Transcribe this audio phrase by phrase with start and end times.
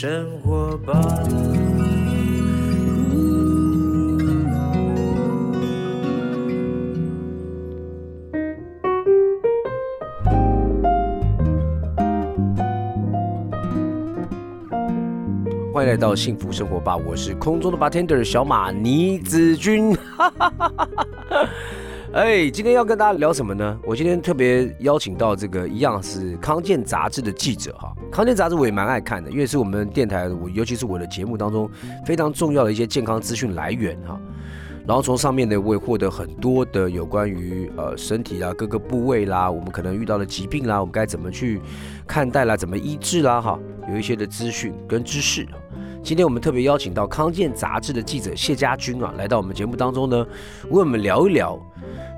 [0.00, 0.94] 生活吧。
[15.74, 19.96] 欢迎来到幸福生活吧，我是空中的 bartender 小马倪子君。
[22.14, 23.76] 哎，今天要跟大家聊什么呢？
[23.84, 27.92] 我今天特别邀请到这个一样是康健杂志的记者哈。
[28.10, 31.70] 康健杂志我也蛮爱看的，因为是我们电台，我尤其是我的节目当中
[32.06, 34.18] 非常重要的一些健康资讯来源哈。
[34.86, 41.60] 然后从上面呢，我也获得很多的有关于呃身体啊、各个部位啦，我们可能遇到的疾病啦，我们该怎么去
[42.06, 43.58] 看待啦、怎么医治啦哈，
[43.90, 45.46] 有一些的资讯跟知识。
[46.02, 50.26] 今天我们特别邀请到康健杂志的记者谢家军啊，来到我们节目当中呢，
[50.70, 51.60] 为我们聊一聊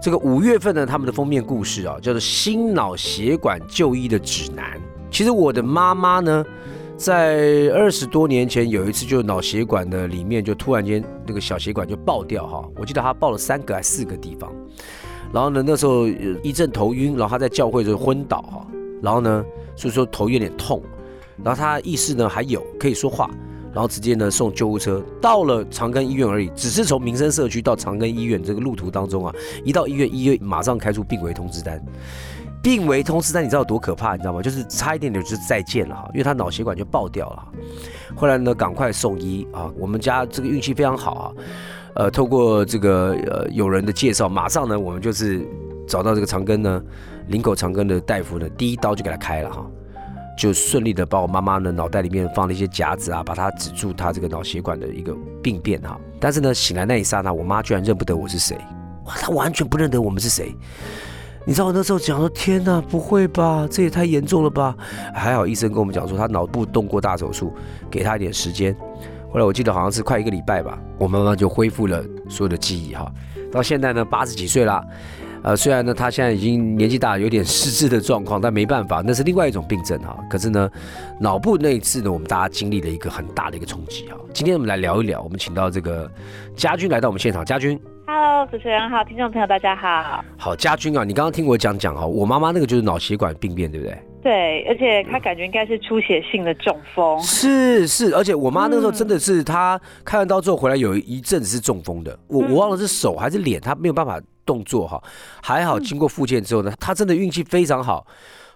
[0.01, 4.79] 这个五月份呢他们的封面故事啊，叫做《心脑血管就医的指南》。
[5.11, 6.45] 其实我的妈妈呢，
[6.97, 14.53] 在二十多年前有一次就脑血管的里面就突然间那个小血管就爆掉哈，我记得她爆了三个还四个地方，
[15.33, 16.07] 然后呢那时候
[16.43, 18.67] 一阵头晕，然后她在教会就昏倒哈，
[19.03, 19.45] 然后呢
[19.77, 20.83] 所以说头有点痛，
[21.43, 23.31] 然后她意识呢还有可以说话。
[23.73, 29.33] 然后直接呢送救护车到了长庚医院而已，只是从民生社区到长庚医院这个路途当中啊，
[29.65, 31.81] 一到医院，医院马上开出病危通知单。
[32.63, 34.13] 病危通知单你知道多可怕？
[34.13, 34.43] 你知道吗？
[34.43, 37.49] 就是差一点点就是再见了哈，因为他脑血管就爆掉了。
[38.15, 39.71] 后来呢，赶快送医啊！
[39.79, 41.33] 我们家这个运气非常好啊，
[41.95, 45.47] 呃，透过这个呃有人的介绍，马上呢我们就是
[45.89, 46.83] 找到这个长庚呢，
[47.29, 49.65] 林口长庚的大夫呢，第一刀就给他开了哈。
[50.39, 56.01] 就顺利的把我妈妈的脑袋里面放了一些夹子啊，把它止住她这个脑血管的一个病变哈。
[56.19, 58.57] 但是呢，醒来那一刹那，我妈居然认不得我是谁，
[59.05, 60.55] 哇，她完全不认得我们是谁。
[61.47, 64.77] 你知道我那时候讲说，天哪，不会吧，这也太严重了吧？
[65.15, 67.53] 还好医生跟我们讲说，他脑部动过大手术，
[67.91, 68.77] 给他一点时间。
[69.33, 73.11] 后来我记得好像是快一个礼拜吧，我妈妈就恢复了所有的记忆哈。
[73.51, 74.85] 到现在呢，八十几岁了。
[75.43, 80.15] 呃，虽然呢，他现在已经年纪大，有点失智的状况，但没办法，那是另外一种病症哈。
[80.29, 80.71] 可是呢，
[81.19, 84.19] 脑部那一次呢，我们大家经历了一个很大的一个冲击哈。
[84.35, 86.11] 今天我们来聊一聊，我们请到这个
[86.55, 87.81] 家军来到我们现场，家军。
[88.13, 90.25] Hello，主持人好，听众朋友大家好。
[90.37, 93.97] 好，家军啊，你刚刚听我讲讲哈，我妈妈那个就是脑血管病变，对不对？
[94.21, 97.17] 对，而且她感觉应该是出血性的中风。
[97.21, 104.21] 是是，而且我妈那个时候真的是，她开完刀之后回来有一阵子是中风的，我我忘了是手还是脸，她没有办法。
[104.45, 105.01] 动作哈
[105.41, 108.05] 还好，经过复健之后呢，她真的运气非常好。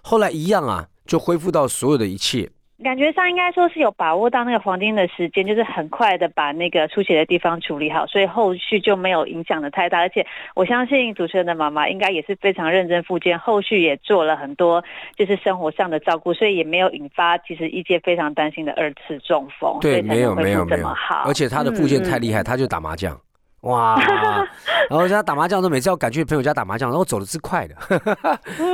[0.01, 2.49] 后来一样啊，就恢复到所有的一切。
[2.83, 9.99] 感觉上应该说是有把握到那个黄金的时间，就是很快的把那个出血的地方处理好，所以后续就没有影响的太大。
[9.99, 10.25] 而且
[10.55, 14.83] 我相信主持人的妈妈应该也是非常认真复健，后续也做了很多
[15.15, 19.77] 就是生活上的照顾，所以也没有引发其实一届非常担心的二次中风。
[19.79, 20.87] 对，没有没有没有。
[21.25, 23.17] 而且他的复健太厉害，他就打麻将。
[23.65, 23.99] 哇，
[24.89, 27.75] 然后他打麻将都每次要赶去朋友家打麻将，然后走的是快的。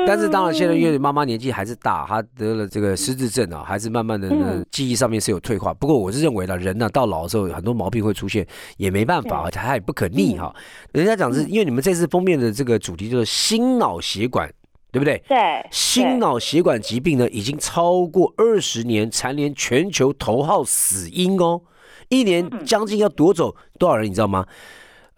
[0.06, 4.29] 但是当然现在因为妈妈年纪还是大，她得了这个失智症啊，还是慢慢的
[4.69, 5.74] 记忆上面是有退化。
[5.74, 10.53] 不过我是认为呢，人呢到老的时候很多毛病会出现，也没办法，他也不可逆哈。
[10.91, 14.52] 人家讲是因为你们这次封面的这个主题就是心脑血管，
[14.91, 15.23] 对不对？
[15.25, 15.38] 对。
[15.72, 21.62] 心脑血管疾病呢，已经超过二十年蝉联全球头号死因哦，
[22.09, 24.46] 一年将近要夺走多少人，你知道吗？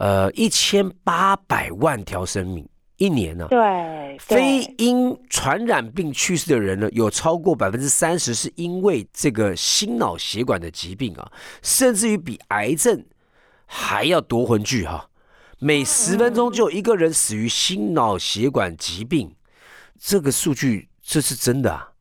[0.03, 3.47] 呃，一千八百万条生命一年呢？
[3.49, 11.31] 对，非因传染病去世的人呢，有超过百分之三十是因为这个心脑血管的疾病啊，
[11.61, 13.05] 甚至于比癌症
[13.65, 15.07] 还要夺魂剧哈。
[15.59, 19.33] 每十分钟就有一个人死于心脑血管疾病，
[19.97, 21.92] 这个数据这是真的啊。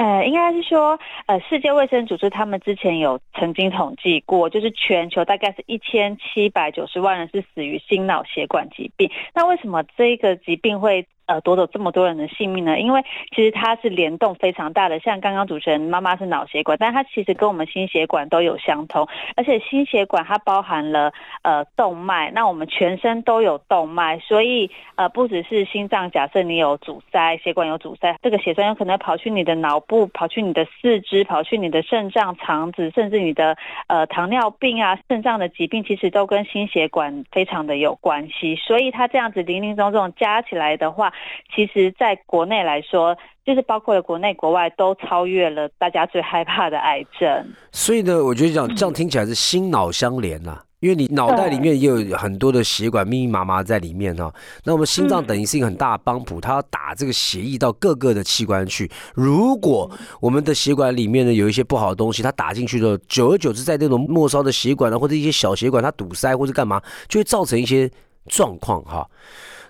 [0.00, 9.10] 呃，应该是说，呃，世界卫生组织他们之前有曾经统计过，就是全球大概是一千七百九十万人是死于心脑血管疾病。
[9.34, 11.06] 那为什么这个疾病会？
[11.30, 12.80] 呃，夺走这么多人的性命呢？
[12.80, 13.00] 因为
[13.32, 14.98] 其实它是联动非常大的。
[14.98, 19.06] 像刚刚主持人妈妈是脑血管，但它其实跟我们心血管都有相通。
[19.36, 21.12] 而且心血管它包含了
[21.42, 33.56] 呃动脉，那我们全身都有动脉，所以呃不只是心脏，假设你有阻塞，血管有阻塞，这个血栓有可能跑去你的脑部，跑去你的四肢，跑去你的肾脏、肠子，甚至你的
[33.86, 38.56] 呃糖尿病啊、肾脏的疾病，其实都跟心血管非常的有关系。
[38.56, 41.12] 所以它这样子零零总总加起来的话，
[41.54, 47.46] 其实，在国内来说，就是包括了国内国外，都超越了大家最害怕的癌症。
[47.72, 54.32] 所以呢，我觉得讲这样听起来是心脑相连呐，因为你脑袋里面也有很多的血管密密麻麻在里面哈。
[54.64, 58.90] 那我们心脏等于是一个很大的帮谱，它要打这个血液到各个的器官去。
[59.14, 59.90] 如果
[60.20, 67.90] 我们的血管里面呢有一些不好的东西，它打进去之后，久而久之在那种末梢的血管呢，或者一些小血管它堵塞或者干嘛，就会造成一些
[68.26, 69.08] 状况哈。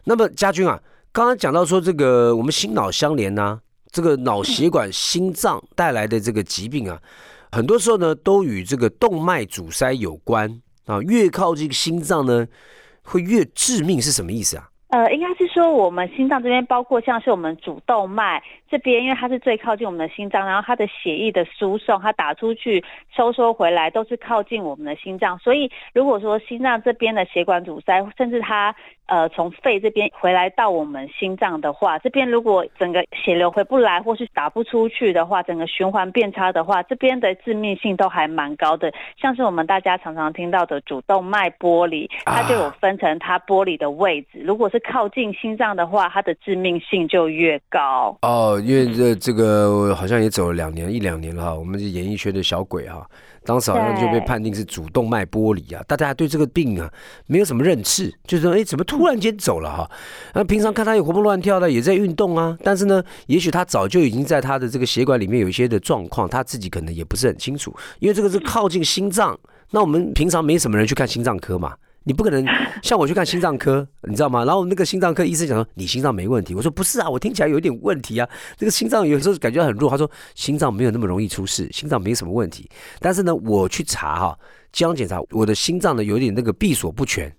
[0.05, 0.81] 那么家军啊，
[1.12, 3.60] 刚刚讲到说这个我们心脑相连呢，
[3.90, 7.00] 这个脑血管心脏带来的这个疾病啊，
[7.52, 10.60] 很多时候呢都与这个动脉阻塞有关。
[10.86, 12.48] 啊，越靠这个心脏呢，
[13.02, 14.68] 会越致命，是什么意思啊？
[14.90, 22.84] 呃，应该是说我们心脏这边，包括像是我们主动脉这边，因为它是最靠近我们的心脏，然后它的血液的输送，它打出去、
[23.16, 25.38] 收缩回来，都是靠近我们的心脏。
[25.38, 28.75] 所以，如果说心脏这边的血管阻塞，甚至它。
[29.06, 38.92] 呃，从肺这边回来到我们心脏的话，这边如果整个血流回不来，或是打不出去的话，整个循环变差的话，这边的致命性都还蛮高的。
[39.20, 44.38] 像是我们大家常常听到的主动脉剥离，它就有分成它剥离的位置。
[44.44, 48.16] 如果是靠近心脏的话，它的致命性就越高。
[48.22, 53.06] 哦，因为这这个好像也走了两年一两年了哈，我们是演艺圈的小鬼哈。
[53.42, 56.88] 当时好像就被判定是主动脉剥离啊，大家对这个病啊
[57.26, 59.90] 没有什么认识，就是说，哎，怎么突然间走了哈？
[60.34, 69.36] 那平常看他也活蹦乱跳的，也在运动啊，但是呢，也许他早就已经在他的这个血管里面有一些的状况，他自己可能也不是很清楚，因为这个是靠近心脏，
[69.70, 71.74] 那我们平常没什么人去看心脏科嘛。
[72.05, 72.44] 你不可能
[72.82, 74.44] 像我去看心脏科，你知道吗？
[74.44, 78.29] 然后那个心脏科医生讲说你心脏没问题，我说不是啊，我听起来有一点问题啊。
[78.56, 82.69] 这个心脏有时候感觉很弱，他说心脏没有那么容易出事，心脏没什么问题。
[83.00, 84.38] 但是呢，我去查哈，
[84.73, 87.31] 健康检查，我的心脏呢有点那个闭锁不全。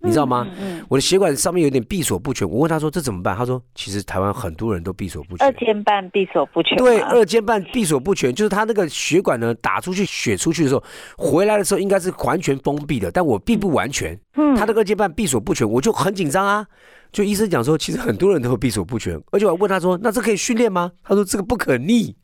[0.00, 0.46] 你知道吗？
[0.88, 2.48] 我的血管上面有点闭锁不全。
[2.48, 6.78] 我问他说：“这怎么办？”他说：“其实台湾很多人都闭锁不全。”二尖瓣闭锁不全。
[6.78, 10.82] 对，二尖瓣闭锁不全，就是他那个血管呢打出去血出去的时候，
[11.16, 14.18] 回来的时候应该是完全封闭的，但我并不完全。
[14.36, 16.66] 嗯，他那个二尖瓣闭锁不全，我就很紧张啊。
[17.10, 22.14] 就医生讲说，其实很多人都会闭锁不全，而且我问他说：“那这可以训练吗？”他说：“这个不可逆。”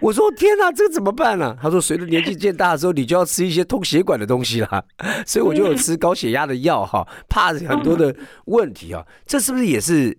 [0.00, 4.84] 我说：“天哪，这个怎么办呢？”他说：“随着年纪渐大的时候，你就要吃一些通血管的东西啦。
[5.26, 8.14] 所以我就有吃高血压的药哈，怕很多的
[8.46, 9.06] 问题啊。
[9.24, 10.16] 这是不是也是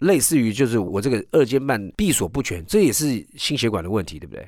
[0.00, 4.46] 类似于就是我这个二尖瓣闭锁不全，这也是心血管的问题，对不对？”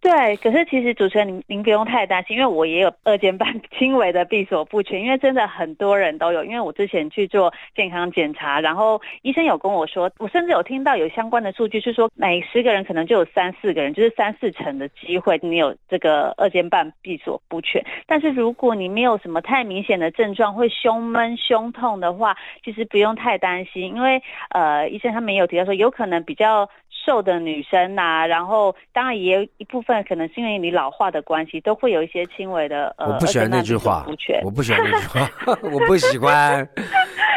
[0.00, 6.44] 对，可是其实主持人您您不用太担心，因为我也有二尖瓣 轻微的闭锁不全，因为真的很多人都有。
[6.44, 17.84] 因为我之前去做健康检查，然后医生有跟我说，我甚至有听到有相关的数据，是说每十个人可能就有三四个人，就是三四成的机会你有这个二尖瓣闭锁不全。
[18.06, 26.70] 但是如果你没有什么太明显的症状，会胸闷、胸痛的话，其实不用太担心，因为呃医生他们也有提到说，有可能比较。
[27.08, 33.06] 瘦的女生呐，然后当然也有一部分可能是因为你老化的关系，都会有一些轻微的呃。
[33.06, 34.04] 我不喜欢那句话，
[34.44, 35.30] 我不喜欢那句话，
[35.72, 36.68] 我不喜欢。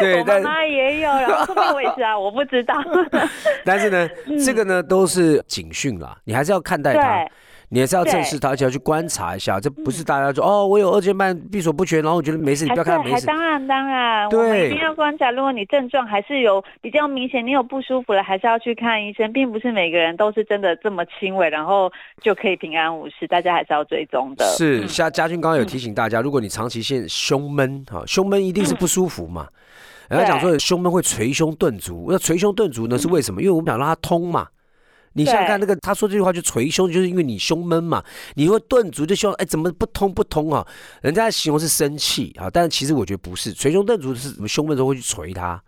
[0.02, 2.76] 对，我妈妈也有，然后后面我也是啊， 我不知道。
[3.64, 4.10] 但是呢，
[4.46, 7.26] 这个呢都是警讯啦，你还是要看待它。
[7.74, 9.58] 你还是要正视它，而且要去观察一下。
[9.58, 13.26] 这不是大家说哦，我有二尖瓣闭锁不全，然后我觉得没事，你不要看没事。
[13.26, 15.32] 当然当然，对，一定要观察。
[15.32, 21.90] 如果你症状还是有比较明显，你有不舒服了，还是要去看医生，并不是每个人都是真的这么轻微，然后
[22.22, 23.26] 就可以平安无事。
[23.30, 24.44] 大家还是要追踪的。
[24.58, 29.48] 是，像嘉俊刚刚有提醒大家，如果你长期现胸闷，哈，胸闷一定是不舒服嘛。
[30.10, 33.42] 人家讲说胸闷会捶胸顿足，那捶胸顿足呢是为什么？
[33.42, 34.46] 因为我们想让它通嘛。
[35.14, 38.04] 你想想看，那个他说这句话就捶胸，就是因为你胸闷嘛，
[38.36, 40.66] 你会顿足就希望哎怎么不通不通啊？
[41.02, 45.62] 人家形容是生气啊，但是其实我觉得不是，捶胸顿足是什么胸闷时候会去捶他，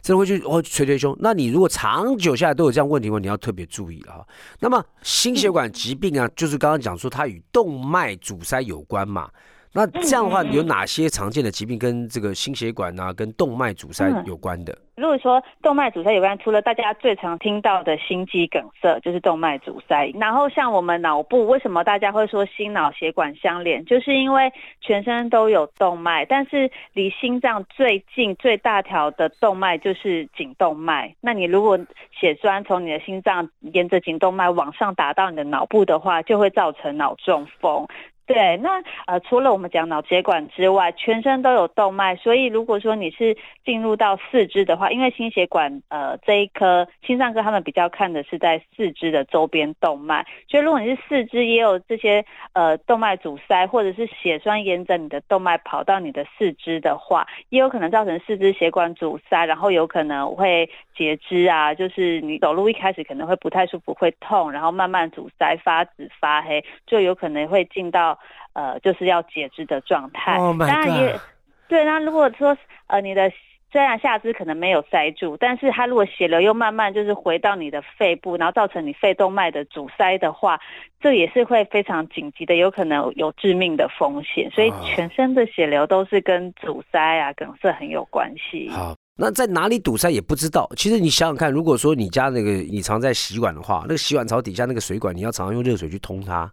[0.00, 1.16] 真的会去哦捶捶胸。
[1.20, 4.24] 那你如果长久下来都有这样问题的话，你要特别注意啊。
[4.60, 9.28] 那么心血管疾病啊，就是刚刚讲说它与动脉阻塞有关嘛。
[9.72, 14.76] 那这样的话，有哪些常见的疾病跟这个心血管啊、跟动脉阻塞有关的？
[14.96, 20.10] 如果说动脉阻塞有关，除了大家最常听到的心肌梗塞，就是动脉阻塞。
[20.18, 23.84] 然后像我们脑部，为什么大家会说心脑血管相连？
[23.84, 31.14] 就是因为全身都有动脉，但是离心脏最近、最大条的动脉就是颈动脉。
[31.20, 31.78] 那你如果
[32.10, 37.86] 血栓从你的心脏沿着颈动脉往上打到你的脑部的话，就会造成脑中风。
[38.28, 68.17] 对，那呃，除了我们讲脑血管之外，全身都有动脉，所以如果说你是进入到四肢的话，因为心血管呃这一颗心脏科他们比较看的是在四肢的周边动脉，所以如果你是四肢也有这些呃动脉阻塞，或者是血栓沿着你的动脉跑到你的四肢的话，也有可能造成四肢血管阻塞，然后有可能会截肢啊，就是你走路一开始可能会不太舒服，会痛，然后慢慢阻塞发紫发黑，就有可能会进到。
[68.54, 70.36] 到呃就是要截肢的状态。
[70.36, 71.20] Oh my 当然也！
[71.68, 72.56] 对，那如果说
[72.86, 73.30] 呃你的
[73.70, 80.58] 虽然下肢可能没有塞住，但是它如果血流又慢慢就是回到你的肺部，然后造成你肺动脉的阻塞的话，
[81.02, 84.50] 这也是会非常紧急的，有可能有致命的风险。
[84.50, 88.70] 所以哦全身的血流都是跟阻塞啊、梗塞很有关系。
[88.70, 90.66] 好，那在哪里堵塞也不知道。
[90.74, 96.50] 其实你想想看，如果说你家那个你常在洗碗的话，那个洗碗槽底下那个水管，你要常常用热水去通它，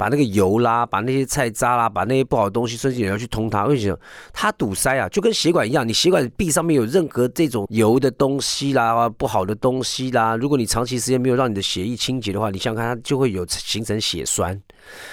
[0.00, 3.66] 把那个油啦，把那些菜渣啦，把那些不好的东西，甚至也要去通它。
[3.66, 3.98] 为什么？
[4.32, 14.58] 它堵塞啊，就跟血管一样，你血管壁上面有任何这种油的东西啦、不好的东西啦，如果你长期时间没有让你的血液清洁的话，你想想看，它就会有形成血栓。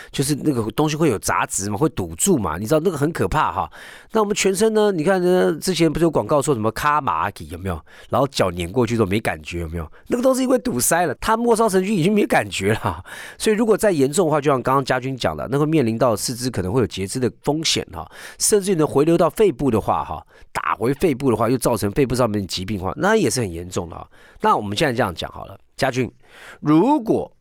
[0.10, 3.70] 就是那个东西会有杂质嘛，会堵住嘛，你知道那个很可怕哈。
[4.13, 4.89] 那我们全身呢？
[4.94, 7.77] 你看呢，之前不是有广告说什么卡马吉有没有？
[8.10, 9.91] 然后脚碾过去都没感觉有没有？
[10.08, 13.03] 那个都是因为堵塞了，它末梢神经已经没感觉了。
[13.38, 24.07] 所以如果再严重的话，就像刚家军讲的，那会面临到四肢可能会有截肢的风险哈，甚至呢回流到肺部的话哈，打回肺部的话又造成肺部上面的疾病的话，那也是很严重的哈。
[24.41, 26.12] 那我们现在这样讲好了，家军，
[26.60, 27.31] 如果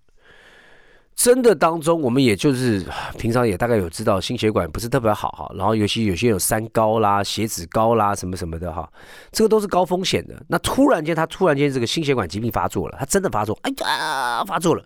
[1.14, 2.84] 真的当中，我们也就是
[3.16, 8.86] 平常也大概有知道心血管不是特别好哈，然后尤其有些有三高啦、血脂高啦什么什么的哈，
[9.32, 10.34] 这个都是高风险的。
[10.46, 14.84] 那突然间他突然间这个心血管疾病发作了，他真的发作，哎呀发作了，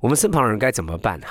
[0.00, 1.26] 我们身旁人该怎么办呢、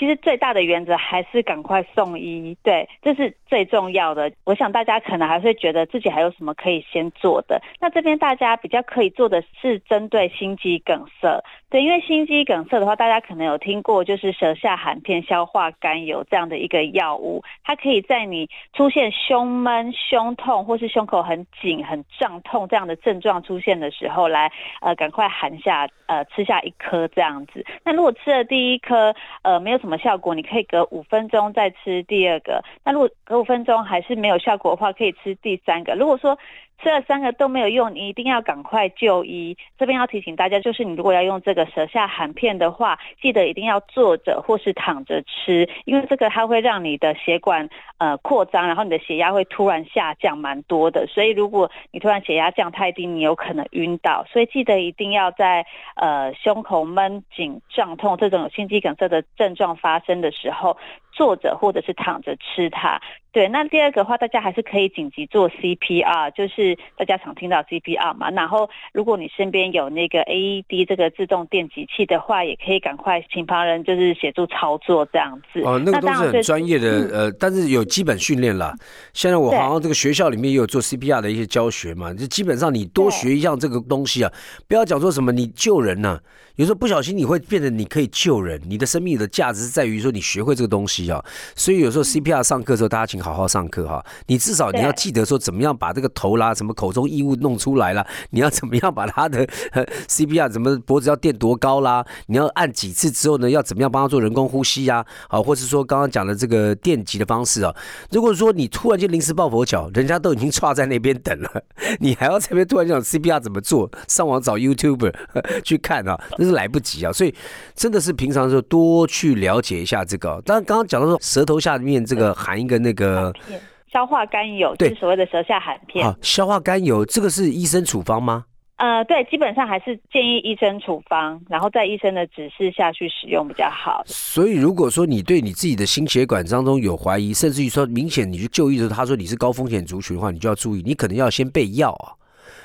[0.00, 4.32] 其实最大的原则还是赶快送医，对，这是最重要的。
[4.44, 7.60] 我想大家可能还会觉得自己还有什么可以先做的。
[7.78, 24.50] 那这边大家比较可以做的是针对心肌梗塞，对，因为心肌梗塞的话，大家可能有听过，就是舌下含片消化甘油这样的一个药物，它可以在你出现胸闷、胸痛或是胸口很紧、很胀痛这样的症状出现的时候，来
[24.80, 27.64] 呃赶快含下呃吃下一颗这样子。
[27.84, 32.64] 那如果吃了第一颗呃没有什么效果，你可以隔五分钟再吃第二个。
[32.84, 35.94] 那如果隔五分钟还是没有效果的话，可以吃第三个。
[35.94, 36.36] 如果说
[36.82, 39.56] 吃了三个都没有用，你一定要赶快就医。
[39.78, 47.68] 这边要提醒大家，就是你如果要用这个舌下含片的话，记得一定要坐着或是躺着吃，因为这个它会让你的血管
[47.98, 51.06] 呃扩张，然后你的血压会突然下降蛮多的。
[51.06, 54.24] 所以如果你突然血压降太低，你有可能晕倒。
[54.32, 60.76] 所以记得一定要在呃胸口闷紧、胀痛这种心肌梗塞的症状发生的时候，
[61.12, 63.00] 坐着或者是躺着吃它。
[63.32, 68.28] 对，那第二个的话，大家还是可以紧急做 CPR，就是大家常听到 CPR 嘛。
[68.32, 75.60] 然后，如果你身边有那个 AED 这个自动电击器的话，也可以赶快请旁人就是协助操作这样子。
[75.62, 78.74] 哦，那个都是很专业的，嗯呃，但是有基本训练啦。
[79.12, 84.32] 现在我好像这个学校里面也有做 CPR 的一些教学嘛，就基本上你多学一样这个东西啊，
[84.66, 86.18] 不要讲说什么你救人呐、
[86.56, 91.24] 有时候不小心你会变得你可以救人，你的生命的价值是在于说你学会这个东西啊。
[91.54, 94.04] 所以有时候 CPR 上课的时候，大家请好好上课哈。
[94.26, 105.40] 你至少你要记得说怎么样把这个头啦、什么口中异物弄出来啦，你要怎么样把他的 呃 CPR 怎么脖子要垫多高啦，你要按几次之后呢，要怎么样帮他做人工呼吸呀、啊？
[105.40, 107.74] 或是说刚刚讲的这个电击的方式啊。
[108.10, 111.62] 如果说你突然间临时抱佛脚，人家都已经插在那边等了，
[112.00, 115.14] 你还要在那边突然讲 CPR 怎么做，上网找 YouTuber
[115.64, 117.12] 去看啊，那是来不及啊。
[117.12, 117.34] 所以
[117.74, 120.40] 真的是平常的时候多去了解一下这个。
[120.44, 123.60] 当然刚刚讲到说舌头下面这个含一个那个片
[123.92, 126.04] 消化甘油，对就是所谓的舌下含片。
[126.04, 128.44] 啊消化甘油，这个是医生处方吗？
[128.76, 134.02] 呃，对，基本上还是建议医生处方，然后在医生的指示下去使用比较好。
[134.06, 142.16] 所以，如果说你对你自己的心血管当中有怀疑，甚至于说明显你去就医的时候，他说你是高风险族群的话，你就要注意，你可能要先备药啊，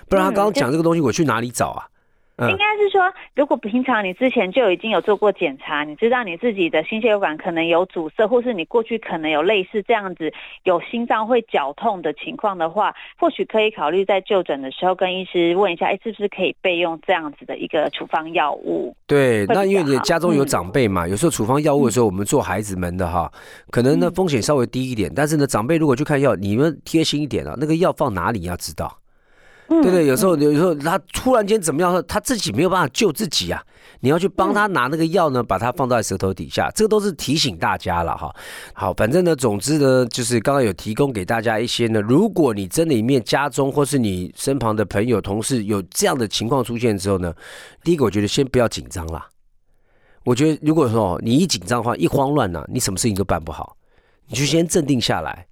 [0.07, 1.85] 不然他嗯刚刚讲这个东西，我去哪里找啊？
[2.37, 3.01] 嗯应该是说，
[3.33, 18.93] 如果平常你之前就已经有做过检查，你知道你自己的心血管可能有阻塞，或是你过去可能有类似这样子有心脏会绞痛的情况的话，或许可以考虑在就诊的时候跟医师问一下，哎，是不是可以备用这样子的一个处方药物？
[19.07, 23.31] 对，那因为你家中有嗯长辈嘛，有时候处方药物的时候，我们做孩子们的哈，
[23.71, 28.97] 可能呢嗯风险稍微低一点，但是呢，长辈如果去看药，你们贴心一点啊，那个药放哪里要知道。
[29.67, 33.59] 嗯对对，有时候有时候他突然间怎么样，他自己没有办法救自己啊，
[33.99, 38.31] 你要去帮他拿那个药呢，把它放在舌头底下，这个都是提醒大家了哈。
[38.73, 47.33] 好，反正呢，总之呢，就是刚刚有提供给大家一些呢，如果你真的里面家中或是你身旁的朋友同事有这样的情况出现之后呢，
[47.83, 49.27] 第一个我觉得先不要紧张啦。
[50.23, 53.75] 我觉得如果说你一紧张的话，一慌乱呢、你什么事情都办不好，
[54.27, 55.47] 你就先镇定下来。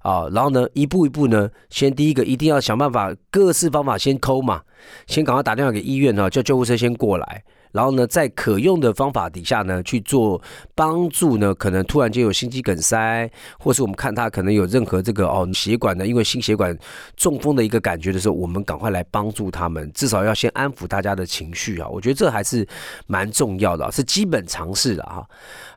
[0.00, 4.62] 啊，然后呢，一步一步呢，先第一个一定要想办法，各式方法先抠嘛，
[5.06, 10.40] 先赶快打电话给医院呢，叫救护车先过来，然后呢，在可用的方法底下呢去做
[10.74, 16.74] 帮助呢，可能突然间有心肌梗塞，或是我们看他可能有任何这个哦血管呢，因为心血管
[17.14, 22.66] 中风的一个感觉的时候，我们赶快来帮助他们，至少要先安抚大家的情绪啊，我觉得这还是
[23.06, 25.22] 蛮重要的，是基本常识的哈。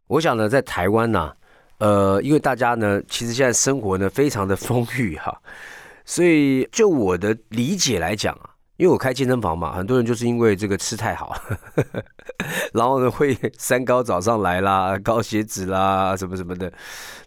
[0.07, 1.31] 我想呢，在台湾呢，
[1.83, 5.37] 呃，因为大家呢，其实现在生活呢非常的丰裕哈，
[6.05, 8.51] 所以就我的理解来讲啊。
[8.77, 11.35] 因为我开健身房嘛，很多人就是因为这个吃太好，
[12.73, 16.71] 然后呢会三高早上来啦，高血脂啦，什么什么的，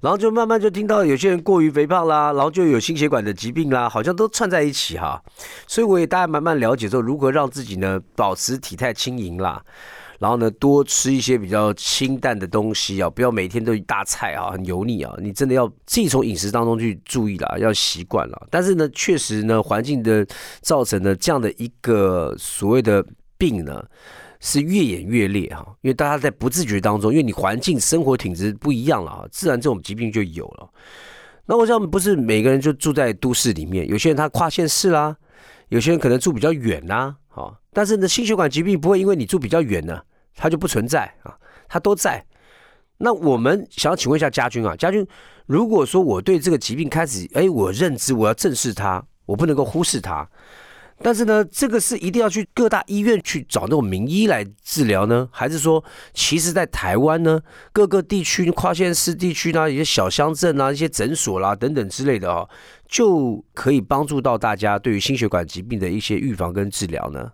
[0.00, 5.22] 然后就慢慢就听到有些人过于肥胖啦，然后就有心血管的疾病啦，好像都串在一起哈，
[5.68, 9.62] 所以我也大概慢慢了解说如何让自己呢保持体态轻盈啦。
[10.18, 15.14] 然后呢，多吃一些比较清淡的东西啊，不要每天都大菜啊，很油腻啊。
[15.20, 18.46] 你真的要自己从饮食当中去注意啦，要习惯了。
[18.50, 20.26] 但是呢，确实呢，环境的
[20.62, 23.04] 造成的这样的一个所谓的
[23.37, 23.85] 病呢，
[24.40, 25.64] 是越演越烈哈。
[25.82, 30.68] 因为大家在不自觉当中，因为你环境生活品质不一样了啊，自然这种疾病就有了。
[31.46, 35.16] 那我想不是每个人就住在都市里面，有些人他跨县市啦，
[35.68, 37.14] 有些人可能住比较远呐。
[37.72, 40.00] 但是呢，心血管疾病不会因为你住比较远呢，
[40.34, 41.36] 它就不存在啊，
[41.68, 42.24] 它都在。
[42.98, 45.06] 那我们想要请问一下家军啊，家军，
[45.46, 50.26] 如果说我对这个疾病开始，哎，我认知我要正视它，我不能够忽视它。
[51.02, 55.84] 但是呢，这个是一定要去各大医院去找那种名医来治疗呢，还是说，
[56.14, 57.40] 其实，在台湾呢，
[57.72, 62.48] 各个地区跨县市地区呢，一些小乡镇啊，一些诊所啦等等之类的哦，
[62.88, 67.30] 就可以帮助到大家对于心血管疾病的一些预防跟治疗呢？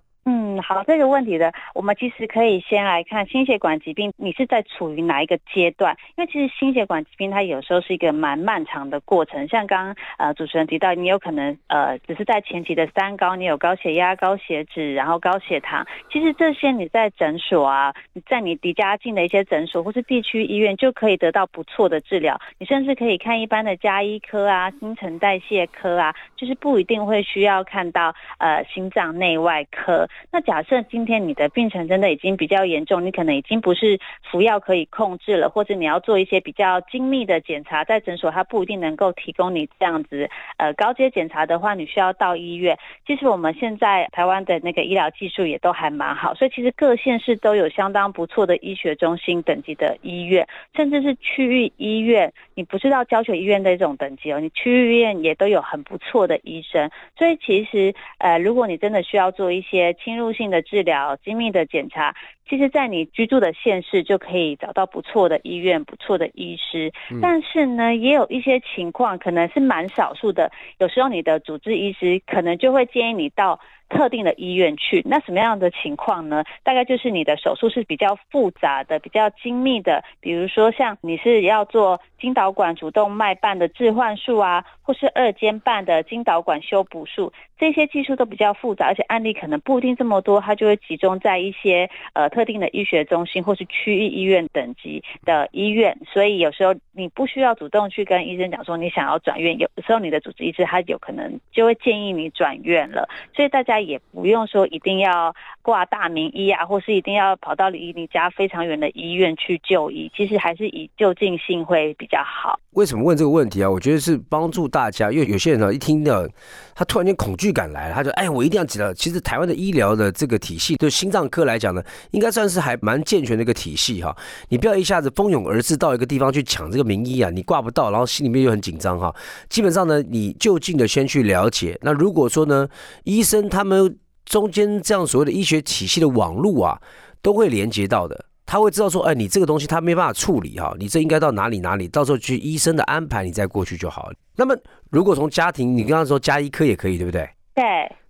[0.62, 5.97] 嗯，好，这个问题的，我们其实可以先来看心血管疾病，你是在处于哪一个阶段？
[6.16, 30.06] 因为其实心血管疾病它有时候是一个蛮漫长的过程，像刚刚呃主持人提到，你有可能呃只是在前期的三高，你有高血压、高血脂，然后高血糖，其实这些你在诊所啊，你在你离家近的一些诊所或是地区医院就可以得到不错的治疗，你甚至可以看一般的加医科啊、新陈代谢科啊，就是不一定会需要看到呃心脏内外科。
[30.30, 33.99] 那假假设今天你的病程真的已经比较严重，你可能已经不是
[34.30, 42.78] 服药可以控制了，或者你要做一些比较精密的检查，在诊所它不一定能够提供你这样子呃高阶检查的话，你需要到医院。
[43.06, 56.91] 其实我们现在台湾的那个医疗技术也都还蛮好，所以其实各县市都有相当不错的医学中心等级的医院，甚至是区域医院，你不是到教学医院的这种等级哦，你区域医院也都有很不错的医生。
[57.17, 62.14] 所以其实呃，如果你真的需要做一些侵入性的治疗、精密的检查，
[62.49, 66.92] 其实，在你居住的县市就可以找到不错的医院、不错的医师。
[67.21, 73.60] 但是呢，也有一些情况可能是蛮少数的，有时候你的主治医师可能就会建议你到。
[73.92, 76.42] 特定的医院去，那什么样的情况呢？
[76.62, 103.73] 大概就是你的手术是比较复杂的、比较精密的，比如说像你是要做经导管主动脉瓣的置换术啊，或是二尖瓣的经导管修补术，这些技术都比较复杂，而且案例可能不一定这么多，它就会集中在一些呃特定的医学中心或是区域医院等级的医院，所以有时候你不需要主动去跟医生讲说你想要转院，有时候你的主治医师他有可能就会建议你转院了，所以大家。
[103.82, 112.61] 也不用说一定要挂大名医啊，或是一定要跑到离你家非常远的医院去就医，其实还是以就近性会比比较好。
[112.73, 113.71] 为什么问这个问题啊？
[113.71, 116.29] 我觉得是帮助大家，因为有些人呢一听到
[116.75, 118.93] 他突然间恐惧感来了，他就哎，我一定要知道。
[118.93, 124.15] 其实台湾的医疗的这个体系，对心脏科来讲呢，应该算是还蛮健全的一个体系哈。
[124.51, 129.15] 你不要一下子蜂拥而至到一个地方去抢这个名医啊，你挂不到，然后心里面又很紧张哈。
[129.49, 131.79] 基本上呢，你就近的先去了解。
[131.81, 132.69] 那如果说呢，
[133.05, 136.79] 医生他们中间这样所谓的医学体系的网路啊，
[137.23, 138.27] 都会连接到的。
[138.45, 144.11] 他会知道说，哎，你这个东西他没办法处理哈，你这应该到哪里哪里，到时候去医生的安排，你再过去就好。
[144.37, 144.55] 那么，
[144.91, 147.28] 如果从家庭，你刚刚说加一颗也可以，对不对？
[147.55, 147.65] 对。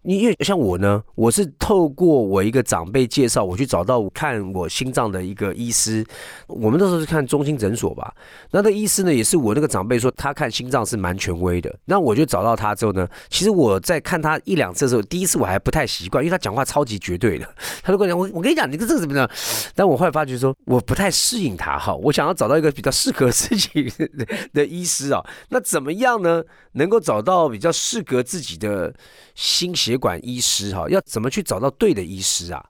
[0.04, 6.04] 你因为像我呢，我是透过我一个长辈介绍，我去找到看我心脏的一个医师。
[6.48, 8.12] 我们那时候是看中心诊所吧。
[8.50, 11.72] 那那医师呢，也是我那个长辈说他看心脏是蛮权威的。
[11.84, 17.48] 那我就找到他之后呢，其实我在看他一两次的时候，第一次我还不太习惯，因为他讲话超级绝对的。
[17.84, 19.30] 他就跟我讲，我我跟你讲，你这个怎么样？
[19.76, 21.94] 但我后来发觉说，我不太适应他哈。
[21.94, 23.92] 我想要找到一个比较适合自己
[24.52, 25.24] 的 医师啊。
[25.50, 26.42] 那怎么样呢？
[26.72, 28.94] 能够找到比较适合自己的
[29.34, 30.88] 心血管医师哈？
[30.88, 32.64] 要怎么去找到对的医师啊？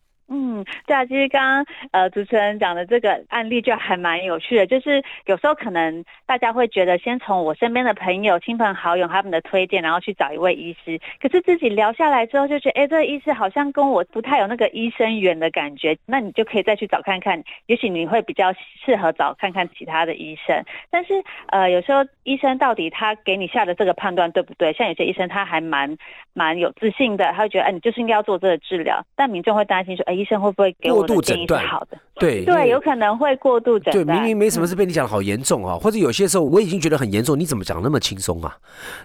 [0.87, 18.53] 对啊，其实刚刚呃主持人讲的这个案例就还蛮有趣的，就是有时候可能大家会觉得先从我身边的朋友、亲朋好友他们的推荐，然后去找一位医师，可是自己聊下来之后就觉得，哎，这个医师好像跟我不太有那个医生缘的感觉，那你就可以再去找看看，也许你会比较
[18.85, 20.64] 适合找看看其他的医生。
[20.90, 21.14] 但是
[21.48, 24.72] 呃，有时候医生到底他给你下的这个判断对不对？
[24.72, 25.96] 像有些医生他还蛮
[26.35, 31.98] 蛮有自信的，他会觉得，哎，你就是应该要做这个治疗，但民众会担心说，哎，医生会不会给我的建议是好的？
[32.16, 34.06] 对对，有可能会过度诊断。
[34.06, 35.76] 对，明明没什么事，被你讲的好严重啊！
[35.76, 38.54] 或者有些时候我已经觉得很严重，你怎么讲那么轻松啊？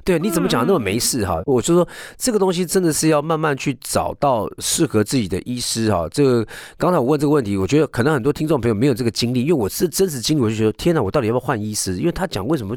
[0.03, 1.41] 对，你怎么讲那么没事哈？
[1.45, 6.05] 我就说这个东西真的是要慢慢去找到适合自己的医师哈。
[6.11, 6.45] 这个
[6.77, 11.95] 刚才我问这个问题，我觉得可能很多听众朋友没有这个经历，因为我是真实经历，我就觉得天哪，我到底要不要换医师？
[11.95, 12.75] 因为他讲为什么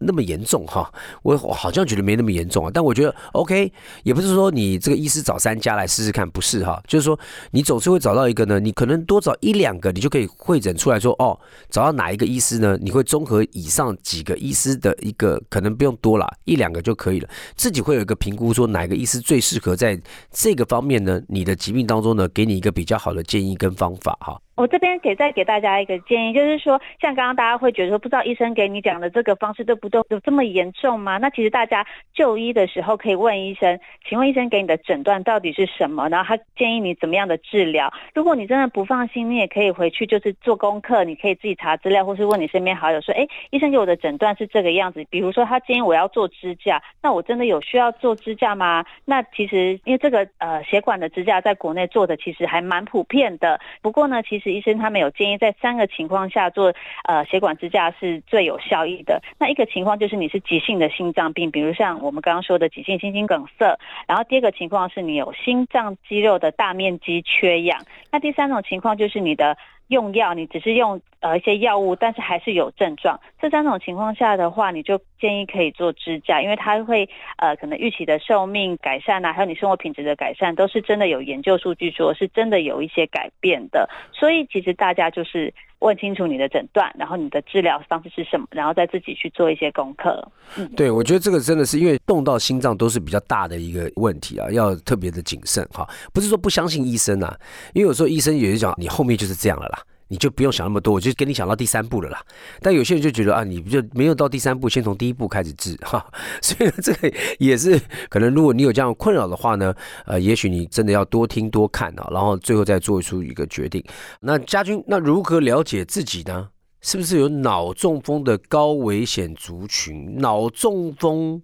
[0.00, 0.92] 那么严重哈？
[1.22, 6.82] 我好像觉得没那么严重啊，但我觉得 OK，也不是说你这个医师找三家来试试看，不是哈？
[6.88, 7.18] 就是说
[7.52, 12.74] 你总是会找找到一个呢，你可能多找一两个，你就可以会诊出来说哦，找到哪一个医师呢？
[12.80, 20.00] 你会综合以上几个医师的一个，可能不用多啦，一两个就可以了，自己会有一个评估，说哪个医师最适合在
[20.32, 21.20] 这个方面呢？
[21.28, 24.40] 你的疾病当中呢，给你一个比较好的建议跟方法哈。
[24.58, 31.16] 我这边给再给大家一个建议，就是说，像刚刚大家会觉得说，不知道医生给你讲的这个方式对不对，有这么严重吗？
[31.16, 36.08] 那其实大家就医的时候可以问医生，请问医生给你的诊断到底是什么？
[36.08, 37.88] 然后他建议你怎么样的治疗？
[38.14, 45.06] 如果你真的不放心，你也可以回去就是做功课，你可以自己查资料，或是问你身边好友说，哎，医生给我的诊断是这个样子。
[45.08, 48.84] 比如说他建议我要做支架，那我真的有需要做支架吗？
[49.04, 54.47] 那其实因为这个呃血管的支架在国内做的其实还蛮普遍的，不过呢，其实。
[54.52, 59.22] 医生他们有建议，在三个情况下做呃血管支架是最有效益的。
[59.38, 63.78] 那一个情况就是你是急性的心脏病，比如像我们刚刚说的急性心肌梗塞。
[64.06, 67.80] 然后第二个情况是你有心脏肌肉的大面积缺氧。
[68.10, 69.56] 那第三种情况就是你的。
[69.88, 73.18] 用药，你只是用呃一些药物，但是还是有症状。
[73.40, 83.88] 这三种情况下的话，你就建议可以做支架，因为它会呃可能预期的寿命改善啊，还有你生活品质的改善，都是真的有研究数据说是真的有一些改变的。
[84.12, 90.26] 所以其实大家就是问清楚你的诊断，然后你的治疗方式是什么，然后再自己去做一些功课。
[90.56, 95.88] 嗯，对，我觉得这个真的是因为动到心脏都是比较大的一个问题啊，要特别的谨慎哈。
[96.12, 97.38] 不是说不相信医生啊，
[97.74, 99.78] 因为有时候医生也是讲你后面就是这样了啦。
[100.08, 102.20] 你就不用想那么多，我就跟你讲到第三步了啦。
[102.60, 106.04] 但有些人就觉得啊，你不就没有到第三步，先从第一步开始治哈。
[106.42, 109.74] 所以呢，这个也是可能，如果你有这样困扰的话呢，
[110.06, 113.84] 呃，也许你真的要多听多看啊，然后最后再做出一个决定。
[114.20, 116.48] 那家军，那如何了解自己呢？
[116.80, 120.18] 是不是有脑中风的高危险族群？
[120.18, 121.42] 脑中风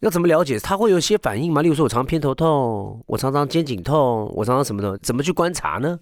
[0.00, 0.58] 要怎么了解？
[0.58, 1.60] 他会有一些反应吗？
[1.60, 5.98] 例如说，我常常偏头痛，我常常肩颈痛，我常常什么的，怎么去观察呢？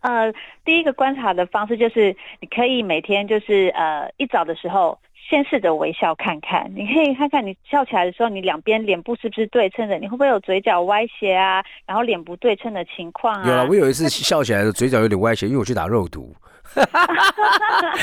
[0.00, 0.32] 呃，
[0.64, 13.48] 第一个观察的方式就是，你可以每天就是呃一早的时候，先试着微笑看看，你可以看看你笑起来的时候，你两边脸部是不是对称的，你会不会有嘴角歪斜啊，然后脸不对称的情况啊？
[13.48, 16.34] 有了，我有一次笑起来的嘴角有点歪斜，因为我去打肉毒。
[16.74, 17.94] 哈哈哈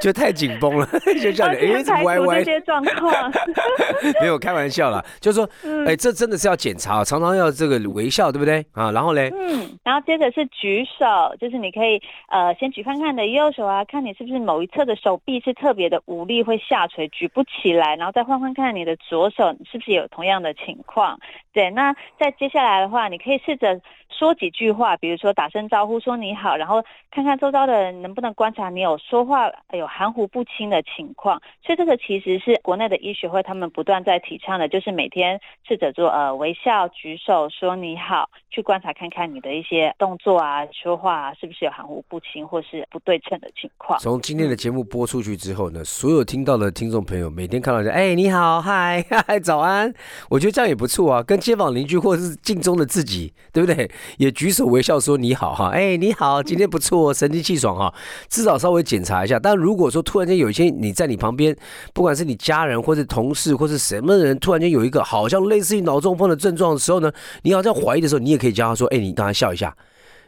[0.00, 0.86] 就太紧绷了，
[1.20, 2.38] 就叫你哎，怎么歪歪？
[2.42, 3.32] 这些 状况
[4.20, 5.48] 没有开玩笑啦，就是说，
[5.86, 8.90] 哎，这真的是要检查，常常要这个微笑，对不对啊？
[8.92, 21.18] 然后嘞，嗯，然后接着是举手，就是你可以呃先举看看你的右手啊，看你是不是某一侧的手臂是特别的无力，会下垂举不起来，然后再换换看你的左手是不是有同样的情况。
[21.52, 23.78] 对，那在接下来的话，你可以试着
[24.16, 31.40] 说几句话，比如说打声招呼，说你好，然后看看周遭的人能不能观察你有说话有含糊不清的情况。
[31.64, 43.98] 所以这个其实是国内的医学会他们不断在提倡的，就是每天试着做呃微笑、举手、说你好，去观察看看你的一些动作啊、说话啊，是不是有含糊不清或是不对称的情况。
[43.98, 49.92] 从今天的节目播出去之后呢，所有听到的听众朋友每天看到就哎你好，嗨 嗨早安，
[50.30, 51.42] 我觉得这样也不错啊，跟。
[51.42, 53.90] 街坊邻居或者是镜中的自己，对不对？
[54.18, 57.92] 也举手微笑说你好哈，哎，你好，今天不错，神清气爽哈。
[58.28, 59.38] 至少稍微检查一下。
[59.38, 61.56] 但如果说突然间有一些你在你旁边，
[61.92, 67.12] 不管是你家人或者同事或是什么人，突然间有一个好像类似于脑中风的症状的时候呢，
[67.42, 69.74] 你好像怀疑的时候，你也可以叫他说，哎，你刚才笑一下，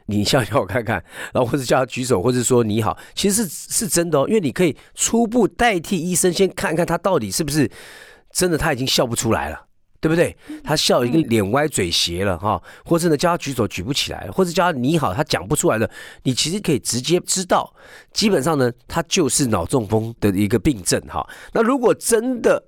[0.06, 7.70] 你笑笑我看看， 然后或者叫他举手，或者说你好，其实是是真的哦，因为你可以初步代替医生先看看他到底是不是
[8.32, 9.63] 真的，他已经笑不出来了。
[10.04, 10.36] 对不对？
[10.62, 15.90] 他笑已经脸歪嘴斜了哈，或者呢叫他举手举不起来，或者叫他你好他讲不出来了，
[16.24, 17.72] 你其实可以直接知道，
[18.12, 21.26] 基本上呢他就是脑中风的一个病症哈。
[21.54, 22.62] 那如果真的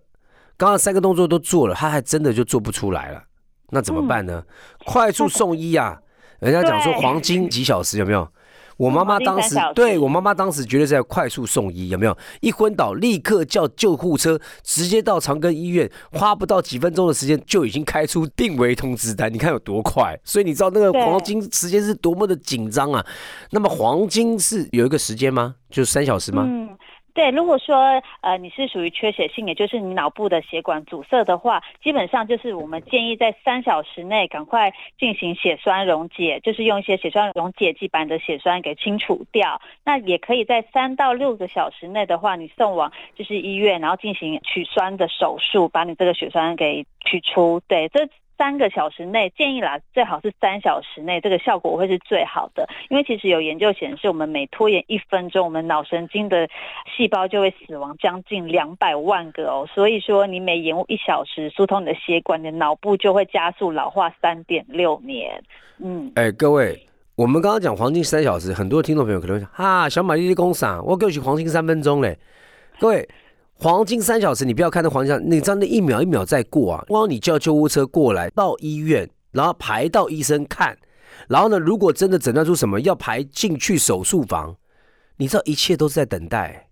[0.56, 3.22] 刚刚三个动作都做了，他还真的就做不出来了，
[3.68, 4.42] 那怎么办呢？
[4.86, 6.00] 快速送医啊！
[6.40, 8.26] 人家讲说对黄金几小时有没有？
[8.76, 12.16] 我妈妈当时对我妈妈当时绝对是在快速送医，有没有？
[12.40, 20.18] 一昏倒立刻叫救护车，直接到长庚医院，花不到几分钟的时间就已经开出病危通知单，你看有多快？
[20.24, 23.04] 所以你知道那个黄金时间是多么的紧张啊？
[23.50, 25.54] 那么黄金是有一个时间吗？
[25.70, 26.44] 就是三小时吗？
[26.46, 26.68] 嗯，
[27.16, 39.58] 对，如果说呃你是属于缺血性，也就是你脑部的血管阻塞的话，基本上就是我们建议在三小时内赶快进行血栓溶解，就是用一些血栓溶解剂把你的血栓给清除掉。
[39.82, 47.62] 那也可以在三到六个小时内的话，你送往就是医院，然后进行取栓的手术，把你这个血栓给取出。
[47.66, 48.06] 对，这。
[48.38, 52.68] 三个小时内建议啦，最好是三小时内，这个效果会是最好的。
[52.90, 56.48] 因为其实有研究显示，我们每拖延一分钟，我们脑神经的
[56.96, 59.66] 细胞就会死亡将近两百万个哦。
[59.74, 65.42] 所以说，你每延误一小时疏通你的血管，你的脑部就会加速老化三点六年。
[65.78, 72.18] 嗯，哎、各位，我们刚刚讲黄金三小时，很多听众朋友可能会想，哈，小马丽丽公傻，我给我黄金三分钟嘞。
[72.78, 73.08] 各位，
[73.58, 76.84] 黄金三小时，你不要看那黄金三，你知道那一秒一秒在过啊。
[76.88, 80.76] 光你叫救护车过来到医院，然后排到医生看，
[81.26, 84.56] 然后呢，如果真的诊断出什么，要排进去手术房，
[85.16, 86.65] 你知道一切都是在等待。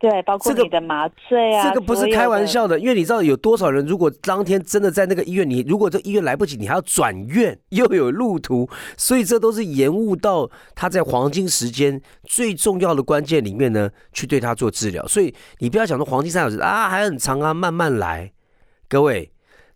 [0.00, 2.46] 对，包括这个你的麻醉啊，这个不是开玩的。
[2.46, 15.06] 笑的，因为你知道有多少人，如果当天真的在那个医院，你如果这医院来不及，你还要转院，又有路途，所以这都是延误到他在黄金时间最重要的关键里面呢，去对他做治疗。
[15.06, 18.32] 所以你不要想说黄金三小时啊，还很长啊，慢慢来，
[18.88, 19.30] 各位。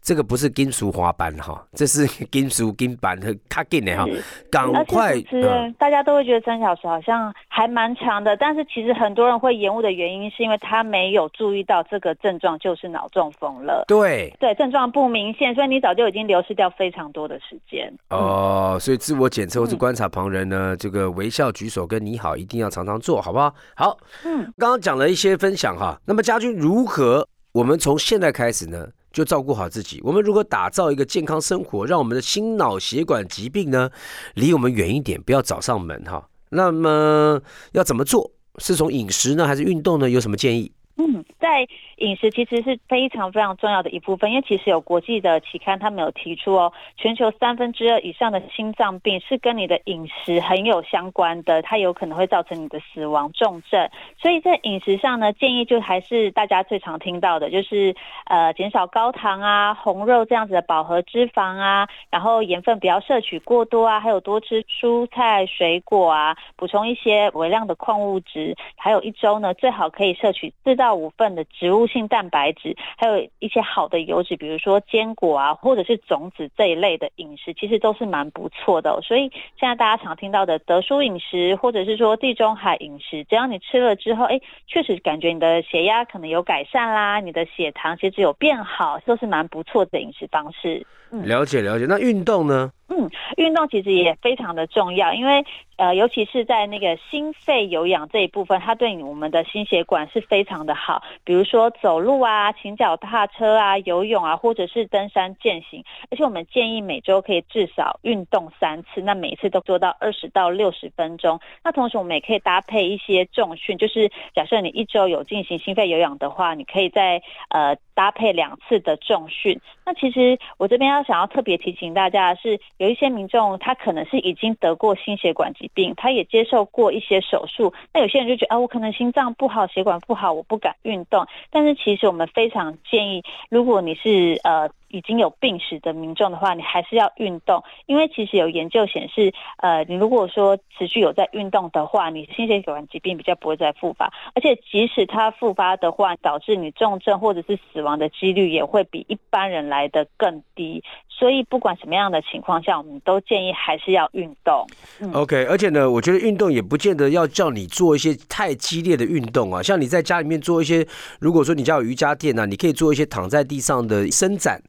[0.05, 4.05] 这个不是金属滑板哈，这是 金属金板和卡紧的哈，
[4.51, 13.83] 赶快主持人，大家都会觉得三小时好像还蛮长的，但是其实很多人会延误的原因，是因为他没有注意到这个症状就是脑中风了。
[13.89, 17.91] 对对，症状不明显，所以你早就已经流失掉非常多的时间。
[18.11, 23.55] 哦，所以自我检测或是嗯观察旁人呢，这个微笑举手跟你好一定要常常做好不好？
[23.75, 30.01] 好，嗯，刚刚讲了一些分享哈，那么家军如何我们从现在开始呢，就照顾好自己？
[30.03, 33.89] 我们如何打造一个健康生活，让我们的心脑血管疾病呢
[34.35, 36.29] 离我们远一点，不要找上门哈？
[36.51, 37.41] 那么
[37.73, 38.33] 要怎么做？
[38.59, 40.11] 是从饮食呢，还是运动呢？
[40.11, 40.71] 有什么建议？
[40.97, 53.91] 嗯，在饮食其实是非常非常重要的一部分，因为其实有国际的期刊他们有提出哦，全球三分之二以上的心脏病是跟你的饮食很有相关的，它有可能会造成你的死亡重症。
[54.21, 90.87] 所以在饮食上呢，建议就还是大家最常听到的，就是呃减少高糖啊、红肉这样子的饱和脂肪啊，然后盐分不要摄取过多啊，还有多吃蔬菜水果啊，补充一些微量的矿物质，还有一周呢最好可以摄取四到到五份的植物性蛋白质，还有一些好的油脂，比如说坚果啊，或者是种子这一类的饮食，其实都是蛮不错的、所以现在大家常听到的德叔饮食，或者是说地中海饮食，只要你吃了之后，哎，确实感觉你的血压可能有改善啦，你的血糖其实有变好，都是蛮不错的饮食方式。
[91.11, 91.87] 嗯了解了解。
[91.89, 92.71] 那运动呢？
[92.89, 95.43] 嗯，运动其实也非常的重要，因为
[95.77, 101.03] 呃，尤其是在那个心肺有氧这一部分，它对我们的心血管是非常的好。
[101.25, 105.83] 比如说走路啊、骑脚踏车啊、游泳啊，或者是登山健行。
[106.11, 111.41] 而且我们建议每周可以至少运动三次，那每一次都做到二十到六十分钟。
[111.65, 119.59] 那同时我们也可以搭配一些重训，就是假设你一周有进行心肺有氧的话，你可以在呃搭配两次的重训。
[119.87, 127.73] 那其实我这边要想要特别提醒大家的是，有一些民众他可能是已经得过心血管疾病，他也接受过一些手术。
[127.93, 131.27] 那有些人就觉得啊，我可能心脏不好，血管不好，我不敢运动。
[131.51, 150.83] 但是其实我们非常建议，如果你是呃已经有病史的民众的话，你还是要运动，因为其实有研究显示，呃，你如果说持续有在运动的话，你心血管疾病比较不会再复发，而且即使它复发的话，导致你重症或者是死亡的几率也会比一般人来的更低。
[151.09, 154.67] 所以不管什么样的情况下，我们都建议还是要运动。
[155.13, 160.87] OK，而且呢，我觉得运动也不见得要叫你做一些太激烈的运动啊，像你在家里面做一些，
[161.21, 164.61] 如果说你家有瑜伽垫啊，你可以做一些躺在地上的伸展。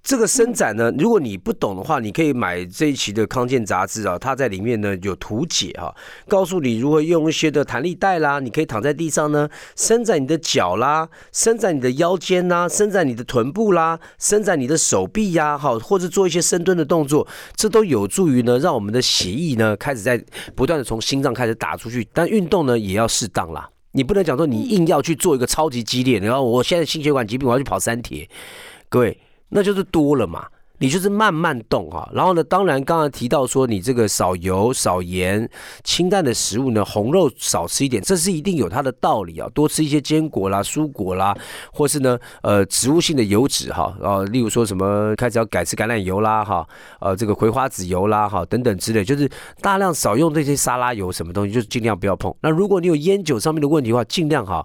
[0.00, 5.94] 这个伸展呢，如果你不懂的话，你可以买这一期的康健杂志啊，它在里面呢有图解哈、
[6.26, 22.08] 告诉你如何用一些的弹力带啦，你可以躺在地上呢，伸展你的脚啦，伸展你的腰间啦，伸展你的臀部啦，伸展你的手臂呀、好，或者做一些深蹲的动作，这都有助于呢，让我们的血液呢开始在不断的从心脏开始打出去。
[22.14, 28.26] 但运动呢也要适当啦，你不能讲说你硬要去做一个超级激烈，然后我现在心血管疾病我要去跑三铁，
[28.88, 29.18] 各位
[29.48, 30.46] 那就是多了嘛。
[30.80, 32.08] 你就是慢慢动哈。
[32.14, 35.50] 然后呢，当然刚才提到说你这个少油少盐、
[35.82, 39.48] 清淡的食物呢，红肉少吃一点，这是一定有它的道理啊。
[39.52, 41.36] 多吃一些坚果啦、蔬果啦，
[41.72, 46.64] 或是呢呃植物性的油脂哈，啊，例如说什么开始要改吃橄榄油啦哈，
[47.00, 49.28] 呃这个葵花籽油啦哈等等之类，就是
[49.60, 52.32] 大量少用这些沙拉油什么东西，就是尽量不要碰。
[52.40, 54.64] 那如果你有烟酒上面的问题的话，尽量哈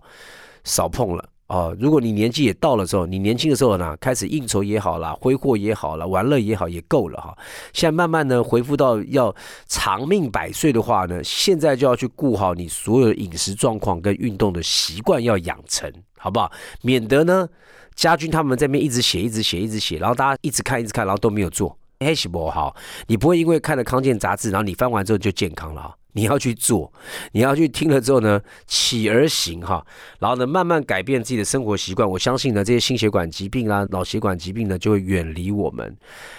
[0.63, 1.25] 少碰了。
[1.53, 7.37] 哦，如果你年纪也到了之后，你年轻的时候呢，开始应酬也好啦，挥霍也好了，玩乐也好，也够了哈。
[7.73, 9.31] 现在慢慢呢，恢复到要
[9.67, 15.87] 长命百岁的话呢，现在就要去顾好你所有的饮食状况跟运动的习惯要养成，
[16.17, 16.51] 好不好？
[16.81, 17.47] 免得呢，
[17.93, 22.75] 家军他们这边一直写，一直写，一直写，然后大家一直看，一直看，然后都没有做，嘿，是不好。
[23.05, 25.93] 你不会因为看了康健杂志，然后你翻完之后就健康了。
[26.13, 26.91] 你要去做，
[27.33, 29.85] 你要去听了之后呢，起而行哈，
[30.19, 32.09] 然后呢，慢慢改变自己的生活习惯。
[32.09, 35.95] 我相信呢，这些心血管疾病啊、脑血管疾病呢，就会远离我们。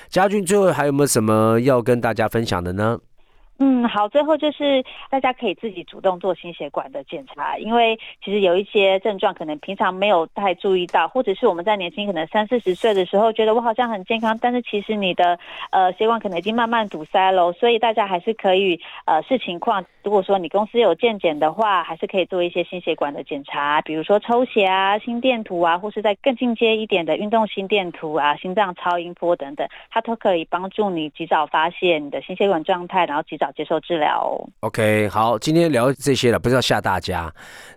[0.08, 2.98] 家俊最后还有没有什么要跟大家分享的呢？
[3.58, 15.38] 嗯，好，最后就是大家可以自己主动做心血管的检查，因为其实有一些症状可能平常没有太注意到，或者是我们在年轻可能三四十岁的时候觉得我好像很健康，但是其实你的
[15.70, 33.43] 呃血管可能已经慢慢堵塞了，所以大家还是可以呃视情况，如果说你公司有健检的话，还是可以做一些心血管的检查，比如说抽血啊、心电图啊，或是在更进阶一点的运动心电图啊、心脏超音波等等，它都可以帮助你及早发现你的心血管状态，然后及早。
[33.52, 34.36] 接受治疗。
[34.60, 37.32] OK，好，今天聊这些了，不是要吓大家。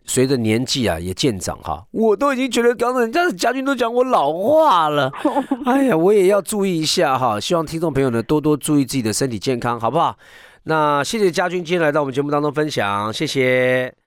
[0.05, 5.11] 随着年纪啊也渐长哈，我都已经觉得刚才人家的家军都讲我老化了。
[5.65, 7.39] 哎呀，我也要注意一下哈。
[7.39, 10.17] 希望听众朋友呢多多注意自己的身体健康，好不好？
[10.63, 13.97] 那谢谢家军今天来到我们节目当中分享，谢谢。